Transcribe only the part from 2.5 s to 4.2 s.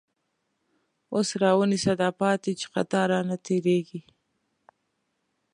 چی قطار رانه تير یږی